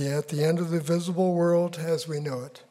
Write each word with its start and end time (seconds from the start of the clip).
at 0.00 0.28
the 0.28 0.44
end 0.44 0.58
of 0.58 0.70
the 0.70 0.80
visible 0.80 1.34
world 1.34 1.78
as 1.78 2.08
we 2.08 2.20
know 2.20 2.40
it. 2.40 2.62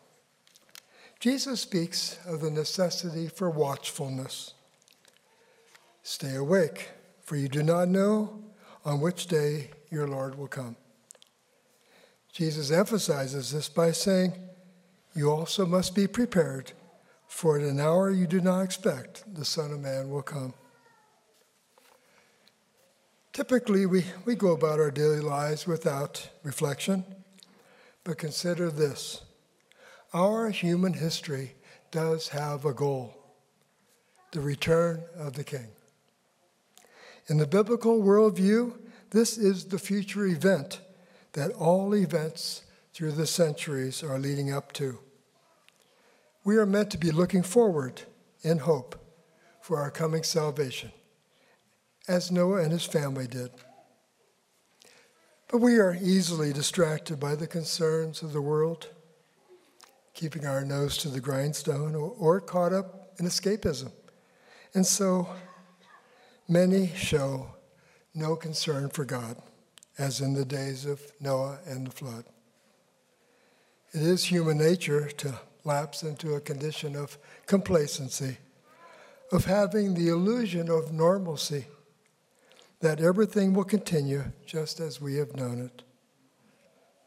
Jesus 1.19 1.61
speaks 1.61 2.17
of 2.25 2.41
the 2.41 2.49
necessity 2.49 3.27
for 3.27 3.49
watchfulness. 3.49 4.53
Stay 6.01 6.35
awake, 6.35 6.89
for 7.21 7.35
you 7.35 7.47
do 7.47 7.61
not 7.61 7.87
know 7.87 8.41
on 8.83 8.99
which 8.99 9.27
day 9.27 9.69
your 9.91 10.07
Lord 10.07 10.35
will 10.35 10.47
come. 10.47 10.75
Jesus 12.33 12.71
emphasizes 12.71 13.51
this 13.51 13.69
by 13.69 13.91
saying, 13.91 14.33
You 15.13 15.29
also 15.29 15.65
must 15.65 15.93
be 15.93 16.07
prepared, 16.07 16.71
for 17.27 17.59
at 17.59 17.63
an 17.63 17.79
hour 17.79 18.09
you 18.09 18.25
do 18.25 18.41
not 18.41 18.61
expect 18.61 19.23
the 19.35 19.45
Son 19.45 19.71
of 19.71 19.79
Man 19.79 20.09
will 20.09 20.23
come. 20.23 20.55
Typically, 23.33 23.85
we, 23.85 24.03
we 24.25 24.35
go 24.35 24.51
about 24.51 24.79
our 24.79 24.91
daily 24.91 25.21
lives 25.21 25.65
without 25.65 26.29
reflection, 26.43 27.05
but 28.03 28.17
consider 28.17 28.69
this 28.69 29.21
our 30.13 30.49
human 30.49 30.93
history 30.93 31.55
does 31.91 32.29
have 32.29 32.65
a 32.65 32.73
goal 32.73 33.15
the 34.31 34.41
return 34.41 35.03
of 35.17 35.33
the 35.33 35.43
King. 35.43 35.67
In 37.27 37.37
the 37.37 37.47
biblical 37.47 38.01
worldview, 38.01 38.77
this 39.11 39.37
is 39.37 39.65
the 39.65 39.79
future 39.79 40.25
event 40.25 40.79
that 41.33 41.51
all 41.51 41.93
events 41.95 42.63
through 42.93 43.11
the 43.11 43.27
centuries 43.27 44.03
are 44.03 44.19
leading 44.19 44.51
up 44.51 44.71
to. 44.73 44.99
We 46.43 46.57
are 46.57 46.65
meant 46.65 46.91
to 46.91 46.97
be 46.97 47.11
looking 47.11 47.43
forward 47.43 48.03
in 48.41 48.59
hope 48.59 48.97
for 49.61 49.79
our 49.79 49.91
coming 49.91 50.23
salvation 50.23 50.91
as 52.07 52.31
Noah 52.31 52.63
and 52.63 52.71
his 52.71 52.85
family 52.85 53.27
did. 53.27 53.51
But 55.47 55.59
we 55.59 55.77
are 55.79 55.97
easily 56.01 56.53
distracted 56.53 57.19
by 57.19 57.35
the 57.35 57.47
concerns 57.47 58.21
of 58.21 58.31
the 58.31 58.41
world, 58.41 58.87
keeping 60.13 60.45
our 60.45 60.63
nose 60.63 60.97
to 60.99 61.09
the 61.09 61.19
grindstone, 61.19 61.93
or, 61.93 62.13
or 62.17 62.39
caught 62.39 62.71
up 62.71 63.11
in 63.19 63.25
escapism. 63.25 63.91
And 64.73 64.85
so 64.85 65.27
many 66.47 66.87
show 66.95 67.47
no 68.15 68.35
concern 68.35 68.89
for 68.89 69.03
God, 69.03 69.37
as 69.97 70.21
in 70.21 70.33
the 70.33 70.45
days 70.45 70.85
of 70.85 71.01
Noah 71.19 71.59
and 71.65 71.85
the 71.85 71.91
flood. 71.91 72.23
It 73.93 74.01
is 74.01 74.23
human 74.23 74.57
nature 74.57 75.09
to 75.09 75.37
lapse 75.65 76.01
into 76.03 76.35
a 76.35 76.39
condition 76.39 76.95
of 76.95 77.17
complacency, 77.45 78.37
of 79.33 79.45
having 79.45 79.93
the 79.93 80.07
illusion 80.07 80.69
of 80.69 80.93
normalcy 80.93 81.65
that 82.81 82.99
everything 82.99 83.53
will 83.53 83.63
continue 83.63 84.23
just 84.45 84.79
as 84.79 84.99
we 84.99 85.15
have 85.15 85.35
known 85.35 85.61
it. 85.61 85.83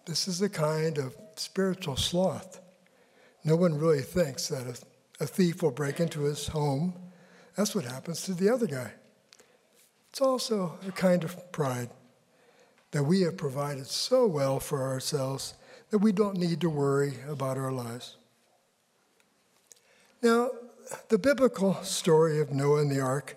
This 0.06 0.28
is 0.28 0.40
a 0.40 0.48
kind 0.48 0.98
of 0.98 1.16
spiritual 1.36 1.96
sloth. 1.96 2.60
No 3.42 3.56
one 3.56 3.78
really 3.78 4.02
thinks 4.02 4.48
that 4.48 4.66
a, 4.66 5.24
a 5.24 5.26
thief 5.26 5.62
will 5.62 5.70
break 5.70 6.00
into 6.00 6.22
his 6.22 6.48
home. 6.48 6.94
That's 7.56 7.74
what 7.74 7.84
happens 7.84 8.22
to 8.22 8.34
the 8.34 8.48
other 8.48 8.66
guy. 8.66 8.92
It's 10.10 10.20
also 10.20 10.78
a 10.86 10.92
kind 10.92 11.24
of 11.24 11.52
pride 11.52 11.90
that 12.92 13.02
we 13.02 13.22
have 13.22 13.36
provided 13.36 13.86
so 13.86 14.26
well 14.26 14.60
for 14.60 14.82
ourselves 14.82 15.54
that 15.90 15.98
we 15.98 16.12
don't 16.12 16.36
need 16.36 16.60
to 16.60 16.70
worry 16.70 17.14
about 17.28 17.58
our 17.58 17.72
lives. 17.72 18.16
Now, 20.22 20.50
the 21.08 21.18
biblical 21.18 21.74
story 21.82 22.40
of 22.40 22.52
Noah 22.52 22.82
and 22.82 22.90
the 22.90 23.00
ark 23.00 23.36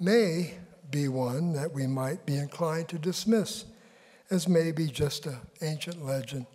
may 0.00 0.54
be 0.90 1.08
one 1.08 1.52
that 1.52 1.72
we 1.72 1.86
might 1.86 2.26
be 2.26 2.36
inclined 2.36 2.88
to 2.88 2.98
dismiss 2.98 3.64
as 4.30 4.48
maybe 4.48 4.86
just 4.86 5.26
an 5.26 5.38
ancient 5.60 6.04
legend. 6.04 6.46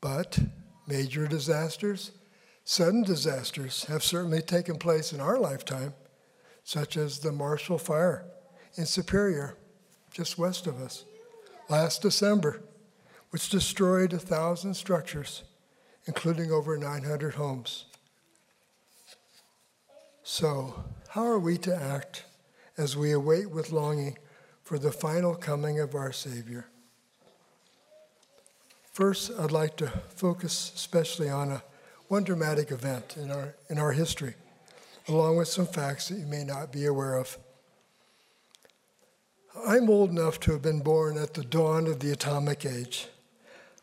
But 0.00 0.38
major 0.86 1.26
disasters, 1.26 2.12
sudden 2.64 3.02
disasters, 3.02 3.84
have 3.84 4.02
certainly 4.02 4.42
taken 4.42 4.76
place 4.76 5.12
in 5.12 5.20
our 5.20 5.38
lifetime, 5.38 5.94
such 6.64 6.96
as 6.96 7.18
the 7.18 7.32
Marshall 7.32 7.78
Fire 7.78 8.24
in 8.76 8.86
Superior, 8.86 9.56
just 10.12 10.38
west 10.38 10.66
of 10.66 10.80
us, 10.80 11.04
last 11.68 12.02
December, 12.02 12.62
which 13.30 13.50
destroyed 13.50 14.12
a 14.12 14.18
thousand 14.18 14.74
structures, 14.74 15.42
including 16.06 16.50
over 16.50 16.76
900 16.76 17.34
homes. 17.34 17.86
So, 20.22 20.84
how 21.08 21.24
are 21.24 21.38
we 21.38 21.56
to 21.58 21.74
act 21.74 22.24
as 22.78 22.96
we 22.96 23.12
await 23.12 23.50
with 23.50 23.72
longing 23.72 24.16
for 24.62 24.78
the 24.78 24.92
final 24.92 25.34
coming 25.34 25.80
of 25.80 25.94
our 25.94 26.12
Savior. 26.12 26.66
First, 28.92 29.32
I'd 29.38 29.50
like 29.50 29.76
to 29.78 29.88
focus 30.14 30.72
especially 30.74 31.28
on 31.28 31.50
a, 31.50 31.62
one 32.06 32.24
dramatic 32.24 32.70
event 32.70 33.16
in 33.16 33.30
our, 33.30 33.54
in 33.68 33.78
our 33.78 33.92
history, 33.92 34.34
along 35.08 35.36
with 35.36 35.48
some 35.48 35.66
facts 35.66 36.08
that 36.08 36.18
you 36.18 36.26
may 36.26 36.44
not 36.44 36.72
be 36.72 36.86
aware 36.86 37.16
of. 37.16 37.36
I'm 39.66 39.90
old 39.90 40.10
enough 40.10 40.38
to 40.40 40.52
have 40.52 40.62
been 40.62 40.80
born 40.80 41.18
at 41.18 41.34
the 41.34 41.44
dawn 41.44 41.86
of 41.86 42.00
the 42.00 42.12
atomic 42.12 42.64
age. 42.64 43.08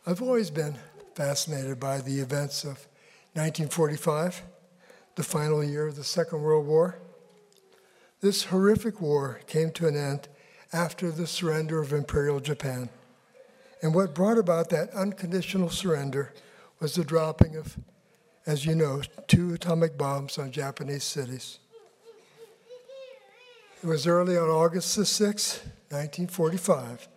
I've 0.06 0.22
always 0.22 0.50
been 0.50 0.76
fascinated 1.14 1.78
by 1.78 2.00
the 2.00 2.20
events 2.20 2.64
of 2.64 2.86
1945, 3.34 4.42
the 5.16 5.22
final 5.22 5.62
year 5.62 5.86
of 5.86 5.96
the 5.96 6.04
Second 6.04 6.42
World 6.42 6.66
War, 6.66 6.98
this 8.20 8.44
horrific 8.44 9.00
war 9.00 9.40
came 9.46 9.70
to 9.72 9.86
an 9.86 9.96
end 9.96 10.28
after 10.72 11.10
the 11.10 11.26
surrender 11.26 11.80
of 11.80 11.92
Imperial 11.92 12.40
Japan. 12.40 12.88
And 13.82 13.94
what 13.94 14.14
brought 14.14 14.38
about 14.38 14.70
that 14.70 14.90
unconditional 14.90 15.70
surrender 15.70 16.32
was 16.80 16.94
the 16.94 17.04
dropping 17.04 17.56
of, 17.56 17.76
as 18.46 18.64
you 18.64 18.74
know, 18.74 19.02
two 19.26 19.54
atomic 19.54 19.96
bombs 19.96 20.38
on 20.38 20.50
Japanese 20.50 21.04
cities. 21.04 21.58
It 23.82 23.86
was 23.86 24.06
early 24.06 24.36
on 24.36 24.48
August 24.48 24.96
the 24.96 25.02
6th, 25.02 25.60
1945, 25.90 27.08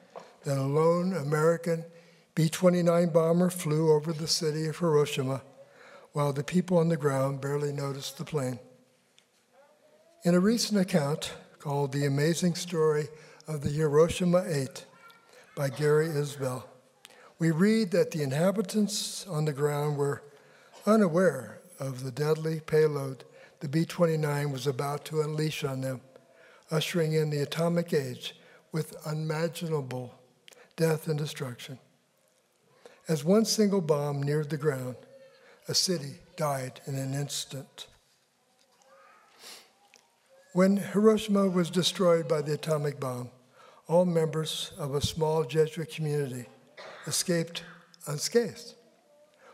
that 0.44 0.58
a 0.58 0.62
lone 0.62 1.14
American 1.14 1.86
B 2.36 2.50
29 2.50 3.10
bomber 3.10 3.50
flew 3.50 3.92
over 3.92 4.14
the 4.14 4.28
city 4.28 4.68
of 4.68 4.78
Hiroshima 4.78 5.42
while 6.14 6.34
the 6.34 6.44
people 6.44 6.78
on 6.78 6.90
the 6.90 6.98
ground 6.98 7.42
barely 7.42 7.72
noticed 7.72 8.18
the 8.18 8.26
plane. 8.26 8.60
In 10.26 10.36
a 10.36 10.40
recent 10.42 10.82
account 10.82 11.32
called 11.60 11.94
The 11.94 12.06
Amazing 12.06 12.56
Story 12.56 13.08
of 13.48 13.62
the 13.62 13.70
Hiroshima 13.70 14.44
Eight 14.46 14.86
by 15.56 15.70
Gary 15.70 16.10
Isbell, 16.10 16.66
we 17.40 17.52
read 17.52 17.92
that 17.92 18.12
the 18.12 18.22
inhabitants 18.22 19.26
on 19.28 19.46
the 19.46 19.54
ground 19.54 19.96
were 19.96 20.22
unaware 20.86 21.62
of 21.80 22.04
the 22.04 22.12
deadly 22.12 22.60
payload 22.60 23.24
the 23.62 23.70
B 23.70 23.86
29 23.86 24.52
was 24.52 24.68
about 24.68 25.06
to 25.06 25.22
unleash 25.22 25.64
on 25.64 25.80
them, 25.80 26.02
ushering 26.70 27.14
in 27.14 27.30
the 27.30 27.42
atomic 27.42 27.94
age 27.94 28.36
with 28.74 28.98
unimaginable 29.06 30.20
death 30.76 31.08
and 31.08 31.18
destruction. 31.18 31.80
As 33.08 33.24
one 33.24 33.46
single 33.46 33.82
bomb 33.82 34.22
neared 34.22 34.50
the 34.50 34.58
ground, 34.58 34.98
a 35.70 35.74
city 35.74 36.16
died 36.36 36.82
in 36.86 36.96
an 36.96 37.14
instant. 37.14 37.88
When 40.54 40.78
Hiroshima 40.78 41.48
was 41.48 41.70
destroyed 41.70 42.28
by 42.28 42.42
the 42.42 42.54
atomic 42.54 43.00
bomb, 43.00 43.30
all 43.88 44.06
members 44.06 44.72
of 44.80 44.96
a 44.96 45.02
small 45.02 45.44
Jesuit 45.44 45.94
community 45.94 46.48
escaped 47.06 47.64
unscathed, 48.08 48.74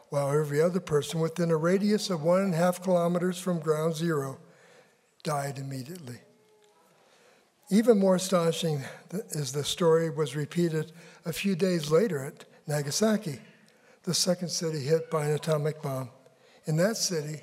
while 0.08 0.32
every 0.32 0.62
other 0.62 0.80
person 0.80 1.20
within 1.20 1.52
a 1.52 1.58
radius 1.58 2.10
of 2.10 2.24
one 2.24 2.44
and 2.44 2.54
a 2.54 2.58
half 2.58 2.82
kilometers 2.82 3.38
from 3.38 3.60
ground 3.60 3.94
zero 3.94 4.40
died 5.24 5.58
immediately. 5.58 6.20
Even 7.70 8.00
more 8.00 8.16
astonishing 8.16 8.82
is 9.32 9.52
the 9.52 9.66
story 9.66 10.10
was 10.10 10.36
repeated 10.36 10.94
a 11.26 11.34
few 11.34 11.58
days 11.58 11.92
later 11.92 12.24
at 12.24 12.46
Nagasaki, 12.68 13.42
the 14.04 14.14
second 14.14 14.50
city 14.50 14.80
hit 14.80 15.12
by 15.12 15.26
an 15.26 15.34
atomic 15.34 15.82
bomb. 15.82 16.10
In 16.68 16.78
that 16.78 16.96
city, 16.96 17.42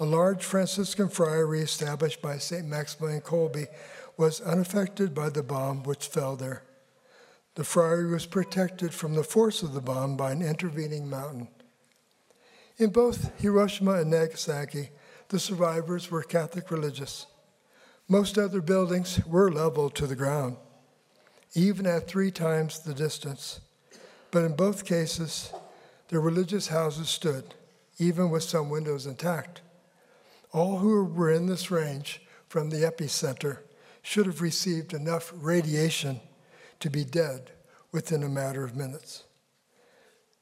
a 0.00 0.04
large 0.04 0.44
Franciscan 0.44 1.08
friary 1.08 1.60
established 1.60 2.22
by 2.22 2.38
St. 2.38 2.66
Maximilian 2.66 3.20
Kolbe 3.20 3.66
was 4.16 4.40
unaffected 4.40 5.14
by 5.14 5.28
the 5.28 5.42
bomb 5.42 5.82
which 5.82 6.06
fell 6.06 6.36
there. 6.36 6.62
The 7.56 7.64
friary 7.64 8.06
was 8.06 8.26
protected 8.26 8.94
from 8.94 9.14
the 9.14 9.24
force 9.24 9.62
of 9.62 9.74
the 9.74 9.80
bomb 9.80 10.16
by 10.16 10.30
an 10.30 10.42
intervening 10.42 11.10
mountain. 11.10 11.48
In 12.76 12.90
both 12.90 13.32
Hiroshima 13.40 13.94
and 13.94 14.10
Nagasaki, 14.10 14.90
the 15.30 15.40
survivors 15.40 16.10
were 16.10 16.22
Catholic 16.22 16.70
religious. 16.70 17.26
Most 18.08 18.38
other 18.38 18.60
buildings 18.60 19.20
were 19.26 19.50
leveled 19.50 19.96
to 19.96 20.06
the 20.06 20.14
ground, 20.14 20.56
even 21.54 21.86
at 21.86 22.06
three 22.06 22.30
times 22.30 22.78
the 22.78 22.94
distance. 22.94 23.60
But 24.30 24.44
in 24.44 24.54
both 24.54 24.84
cases, 24.84 25.52
the 26.06 26.20
religious 26.20 26.68
houses 26.68 27.08
stood, 27.08 27.54
even 27.98 28.30
with 28.30 28.44
some 28.44 28.70
windows 28.70 29.06
intact. 29.06 29.62
All 30.52 30.78
who 30.78 31.04
were 31.04 31.30
in 31.30 31.46
this 31.46 31.70
range 31.70 32.22
from 32.48 32.70
the 32.70 32.78
epicenter 32.78 33.58
should 34.02 34.26
have 34.26 34.40
received 34.40 34.94
enough 34.94 35.32
radiation 35.34 36.20
to 36.80 36.88
be 36.88 37.04
dead 37.04 37.50
within 37.92 38.22
a 38.22 38.28
matter 38.28 38.64
of 38.64 38.76
minutes. 38.76 39.24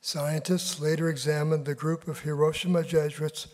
Scientists 0.01 0.81
later 0.81 1.09
examined 1.09 1.65
the 1.65 1.75
group 1.75 2.07
of 2.07 2.21
Hiroshima 2.21 2.85
Jesuits 2.85 3.49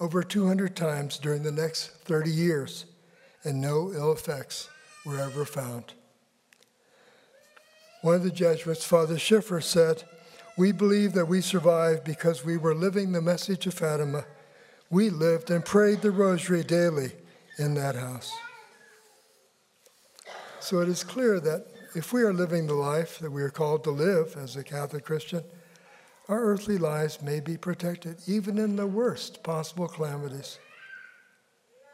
over 0.00 0.22
200 0.22 0.74
times 0.74 1.18
during 1.18 1.44
the 1.44 1.52
next 1.52 1.90
30 2.04 2.30
years, 2.30 2.86
and 3.44 3.60
no 3.60 3.92
ill 3.92 4.10
effects 4.10 4.68
were 5.06 5.20
ever 5.20 5.44
found. 5.44 5.94
One 8.00 8.16
of 8.16 8.24
the 8.24 8.32
Jesuits, 8.32 8.84
Father 8.84 9.16
Schiffer, 9.16 9.60
said, 9.60 10.02
We 10.58 10.72
believe 10.72 11.12
that 11.12 11.26
we 11.26 11.40
survived 11.40 12.02
because 12.02 12.44
we 12.44 12.56
were 12.56 12.74
living 12.74 13.12
the 13.12 13.22
message 13.22 13.64
of 13.68 13.74
Fatima. 13.74 14.24
We 14.92 15.08
lived 15.08 15.50
and 15.50 15.64
prayed 15.64 16.02
the 16.02 16.10
rosary 16.10 16.62
daily 16.62 17.12
in 17.56 17.72
that 17.74 17.94
house. 17.94 18.30
So 20.60 20.80
it 20.80 20.88
is 20.88 21.02
clear 21.02 21.40
that 21.40 21.66
if 21.96 22.12
we 22.12 22.20
are 22.24 22.32
living 22.34 22.66
the 22.66 22.74
life 22.74 23.18
that 23.20 23.32
we 23.32 23.42
are 23.42 23.48
called 23.48 23.84
to 23.84 23.90
live 23.90 24.36
as 24.36 24.54
a 24.54 24.62
Catholic 24.62 25.06
Christian, 25.06 25.44
our 26.28 26.42
earthly 26.44 26.76
lives 26.76 27.22
may 27.22 27.40
be 27.40 27.56
protected 27.56 28.18
even 28.26 28.58
in 28.58 28.76
the 28.76 28.86
worst 28.86 29.42
possible 29.42 29.88
calamities. 29.88 30.58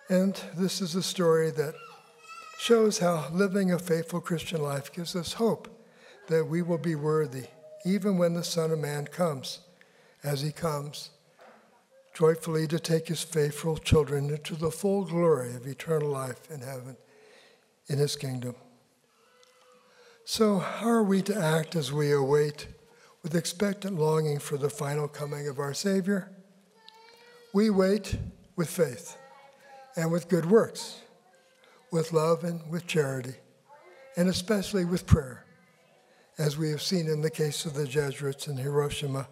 And 0.08 0.34
this 0.56 0.80
is 0.80 0.96
a 0.96 1.02
story 1.02 1.52
that 1.52 1.74
shows 2.58 2.98
how 2.98 3.28
living 3.32 3.70
a 3.70 3.78
faithful 3.78 4.20
Christian 4.20 4.60
life 4.60 4.92
gives 4.92 5.14
us 5.14 5.34
hope 5.34 5.68
that 6.26 6.48
we 6.48 6.62
will 6.62 6.78
be 6.78 6.96
worthy 6.96 7.44
even 7.84 8.18
when 8.18 8.34
the 8.34 8.42
Son 8.42 8.72
of 8.72 8.80
Man 8.80 9.06
comes, 9.06 9.60
as 10.24 10.40
he 10.40 10.50
comes, 10.50 11.10
joyfully 12.18 12.66
to 12.66 12.80
take 12.80 13.06
his 13.06 13.22
faithful 13.22 13.76
children 13.76 14.28
into 14.28 14.56
the 14.56 14.72
full 14.72 15.04
glory 15.04 15.54
of 15.54 15.68
eternal 15.68 16.08
life 16.08 16.50
in 16.50 16.60
heaven 16.60 16.96
in 17.86 17.96
his 17.96 18.16
kingdom. 18.16 18.56
So, 20.24 20.58
how 20.58 20.88
are 20.88 21.04
we 21.04 21.22
to 21.22 21.40
act 21.40 21.76
as 21.76 21.92
we 21.92 22.10
await 22.10 22.66
with 23.22 23.36
expectant 23.36 24.00
longing 24.00 24.40
for 24.40 24.56
the 24.56 24.68
final 24.68 25.06
coming 25.06 25.46
of 25.46 25.60
our 25.60 25.72
Savior? 25.72 26.28
We 27.54 27.70
wait 27.70 28.18
with 28.56 28.68
faith 28.68 29.16
and 29.96 30.10
with 30.10 30.28
good 30.28 30.50
works, 30.50 31.00
with 31.92 32.12
love 32.12 32.42
and 32.42 32.68
with 32.68 32.88
charity, 32.88 33.34
and 34.16 34.28
especially 34.28 34.84
with 34.84 35.06
prayer, 35.06 35.44
as 36.36 36.58
we 36.58 36.70
have 36.70 36.82
seen 36.82 37.06
in 37.06 37.22
the 37.22 37.30
case 37.30 37.64
of 37.64 37.74
the 37.74 37.86
Jesuits 37.86 38.48
in 38.48 38.56
Hiroshima 38.56 39.28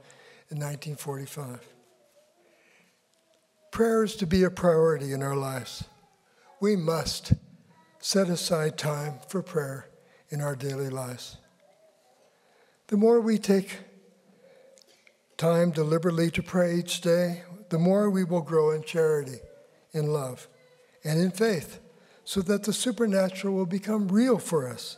in 0.50 0.61
1945. 0.61 1.75
Prayer 3.76 4.05
is 4.05 4.17
to 4.17 4.26
be 4.26 4.43
a 4.43 4.50
priority 4.50 5.12
in 5.12 5.23
our 5.23 5.37
lives. 5.37 5.84
We 6.62 6.76
must 6.76 7.34
set 7.99 8.31
aside 8.31 8.78
time 8.78 9.19
for 9.28 9.43
prayer 9.43 9.90
in 10.31 10.40
our 10.40 10.56
daily 10.56 10.88
lives. 10.88 11.37
The 12.87 12.96
more 12.96 13.20
we 13.20 13.37
take 13.37 13.81
time 15.37 15.73
deliberately 15.73 16.31
to 16.31 16.43
pray 16.43 16.76
each 16.76 17.02
day, 17.02 17.43
the 17.69 17.78
more 17.78 18.08
we 18.08 18.25
will 18.25 18.40
grow 18.40 18.70
in 18.70 18.82
charity, 18.82 19.40
in 19.93 20.06
love, 20.06 20.49
and 21.05 21.20
in 21.20 21.31
faith, 21.31 21.78
so 22.25 22.40
that 22.40 22.62
the 22.62 22.73
supernatural 22.73 23.55
will 23.55 23.67
become 23.67 24.08
real 24.08 24.38
for 24.38 24.67
us 24.67 24.96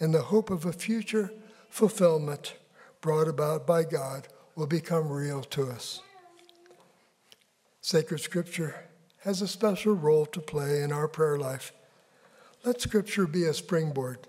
and 0.00 0.14
the 0.14 0.22
hope 0.22 0.48
of 0.48 0.64
a 0.64 0.72
future 0.72 1.30
fulfillment 1.68 2.54
brought 3.02 3.28
about 3.28 3.66
by 3.66 3.82
God 3.82 4.28
will 4.56 4.66
become 4.66 5.12
real 5.12 5.42
to 5.42 5.68
us. 5.68 6.00
Sacred 7.84 8.20
Scripture 8.20 8.74
has 9.24 9.42
a 9.42 9.46
special 9.46 9.92
role 9.92 10.24
to 10.24 10.40
play 10.40 10.80
in 10.80 10.90
our 10.90 11.06
prayer 11.06 11.36
life. 11.36 11.70
Let 12.64 12.80
Scripture 12.80 13.26
be 13.26 13.44
a 13.44 13.52
springboard 13.52 14.20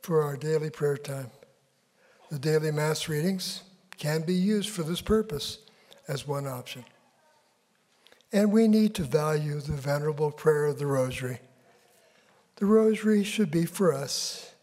for 0.00 0.22
our 0.22 0.34
daily 0.34 0.70
prayer 0.70 0.96
time. 0.96 1.30
The 2.30 2.38
daily 2.38 2.70
Mass 2.70 3.10
readings 3.10 3.62
can 3.98 4.22
be 4.22 4.32
used 4.32 4.70
for 4.70 4.84
this 4.84 5.02
purpose 5.02 5.58
as 6.08 6.26
one 6.26 6.46
option. 6.46 6.86
And 8.32 8.50
we 8.50 8.68
need 8.68 8.94
to 8.94 9.02
value 9.02 9.60
the 9.60 9.72
venerable 9.72 10.30
prayer 10.30 10.64
of 10.64 10.78
the 10.78 10.86
Rosary. 10.86 11.40
The 12.56 12.64
Rosary 12.64 13.22
should 13.22 13.50
be 13.50 13.66
for 13.66 13.92
us 13.92 14.54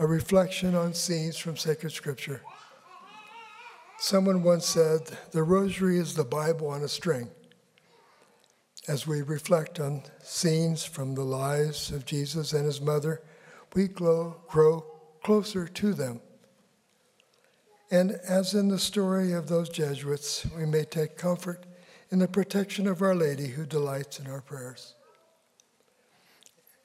a 0.00 0.08
reflection 0.08 0.74
on 0.74 0.92
scenes 0.92 1.38
from 1.38 1.56
sacred 1.56 1.92
Scripture. 1.92 2.42
Someone 3.98 4.42
once 4.42 4.66
said, 4.66 5.00
The 5.32 5.42
Rosary 5.42 5.98
is 5.98 6.14
the 6.14 6.24
Bible 6.24 6.68
on 6.68 6.82
a 6.82 6.88
string. 6.88 7.30
As 8.86 9.06
we 9.06 9.22
reflect 9.22 9.80
on 9.80 10.02
scenes 10.22 10.84
from 10.84 11.14
the 11.14 11.24
lives 11.24 11.90
of 11.90 12.04
Jesus 12.04 12.52
and 12.52 12.66
his 12.66 12.80
mother, 12.80 13.22
we 13.74 13.88
grow, 13.88 14.36
grow 14.48 14.84
closer 15.22 15.66
to 15.66 15.94
them. 15.94 16.20
And 17.90 18.12
as 18.28 18.52
in 18.52 18.68
the 18.68 18.78
story 18.78 19.32
of 19.32 19.48
those 19.48 19.70
Jesuits, 19.70 20.46
we 20.56 20.66
may 20.66 20.84
take 20.84 21.16
comfort 21.16 21.64
in 22.10 22.18
the 22.18 22.28
protection 22.28 22.86
of 22.86 23.00
Our 23.00 23.14
Lady 23.14 23.48
who 23.48 23.64
delights 23.64 24.20
in 24.20 24.26
our 24.26 24.40
prayers. 24.40 24.94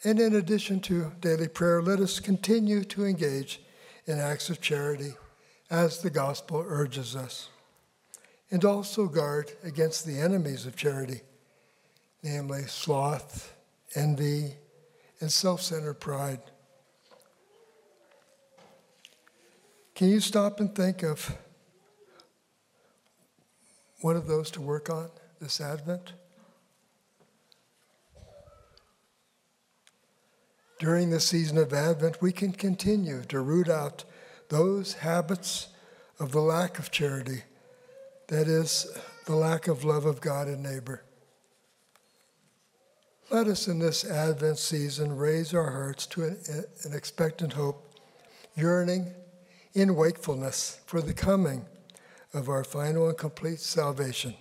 And 0.04 0.20
in 0.20 0.34
addition 0.34 0.80
to 0.82 1.12
daily 1.20 1.48
prayer, 1.48 1.82
let 1.82 2.00
us 2.00 2.20
continue 2.20 2.84
to 2.86 3.06
engage 3.06 3.62
in 4.08 4.18
acts 4.18 4.50
of 4.50 4.62
charity 4.62 5.14
as 5.72 6.02
the 6.02 6.10
gospel 6.10 6.64
urges 6.68 7.16
us, 7.16 7.48
and 8.52 8.66
also 8.66 9.08
guard 9.08 9.54
against 9.64 10.06
the 10.06 10.20
enemies 10.20 10.66
of 10.66 10.76
charity, 10.76 11.22
namely 12.22 12.64
sloth, 12.64 13.56
envy, 13.96 14.52
and 15.22 15.32
self 15.32 15.62
centered 15.62 15.94
pride. 15.94 16.42
Can 19.96 20.10
you 20.10 20.20
stop 20.20 20.60
and 20.60 20.76
think 20.76 21.04
of 21.04 21.38
one 24.02 24.18
of 24.18 24.28
those 24.28 24.52
to 24.52 24.62
work 24.62 24.90
on 24.90 25.10
this 25.40 25.62
Advent? 25.62 26.14
During 30.80 31.12
the 31.12 31.20
season 31.20 31.58
of 31.60 31.72
Advent, 31.72 32.22
we 32.22 32.34
can 32.34 32.52
continue 32.52 33.22
to 33.30 33.40
root 33.40 33.70
out 33.70 34.04
those 34.52 34.96
habits 34.96 35.70
of 36.20 36.34
the 36.34 36.42
lack 36.42 36.78
of 36.78 36.92
charity, 36.92 37.42
that 38.28 38.48
is, 38.48 38.86
the 39.26 39.36
lack 39.36 39.70
of 39.70 39.86
love 39.86 40.06
of 40.06 40.20
God 40.20 40.48
and 40.48 40.62
neighbor. 40.62 41.04
Let 43.30 43.48
us 43.48 43.70
in 43.70 43.80
this 43.80 44.04
Advent 44.04 44.58
season 44.58 45.16
raise 45.16 45.54
our 45.54 45.72
hearts 45.72 46.06
to 46.08 46.26
an, 46.26 46.38
an 46.84 46.94
expectant 46.94 47.54
hope, 47.54 47.96
yearning 48.58 49.14
in 49.74 49.96
wakefulness 49.96 50.82
for 50.86 51.02
the 51.02 51.14
coming 51.14 51.66
of 52.34 52.50
our 52.50 52.66
final 52.66 53.08
and 53.08 53.18
complete 53.18 53.62
salvation, 53.62 54.34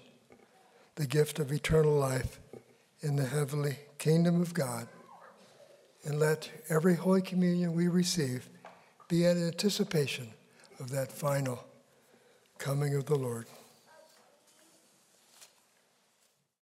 the 0.97 1.07
gift 1.07 1.39
of 1.39 1.53
eternal 1.53 1.95
life 1.95 2.41
in 3.01 3.15
the 3.15 3.27
heavenly 3.27 3.77
kingdom 3.99 4.43
of 4.43 4.55
God. 4.55 4.89
And 6.05 6.19
let 6.19 6.51
every 6.69 6.97
Holy 6.97 7.23
Communion 7.23 7.75
we 7.75 7.87
receive 7.87 8.49
be 9.11 9.25
an 9.25 9.45
anticipation 9.45 10.29
of 10.79 10.89
that 10.91 11.11
final 11.11 11.59
coming 12.59 12.95
of 12.95 13.07
the 13.07 13.17
Lord. 13.17 13.47